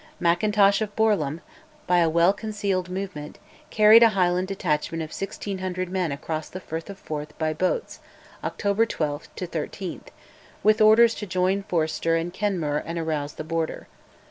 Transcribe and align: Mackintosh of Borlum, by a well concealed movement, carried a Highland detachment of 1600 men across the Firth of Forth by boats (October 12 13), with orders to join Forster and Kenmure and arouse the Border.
Mackintosh 0.19 0.81
of 0.81 0.95
Borlum, 0.95 1.41
by 1.85 1.99
a 1.99 2.09
well 2.09 2.33
concealed 2.33 2.89
movement, 2.89 3.37
carried 3.69 4.01
a 4.01 4.09
Highland 4.09 4.47
detachment 4.47 5.03
of 5.03 5.11
1600 5.11 5.89
men 5.91 6.11
across 6.11 6.49
the 6.49 6.59
Firth 6.59 6.89
of 6.89 6.97
Forth 6.97 7.37
by 7.37 7.53
boats 7.53 7.99
(October 8.43 8.87
12 8.87 9.29
13), 9.35 10.01
with 10.63 10.81
orders 10.81 11.13
to 11.13 11.27
join 11.27 11.61
Forster 11.61 12.15
and 12.15 12.33
Kenmure 12.33 12.81
and 12.83 12.97
arouse 12.97 13.33
the 13.33 13.43
Border. 13.43 13.87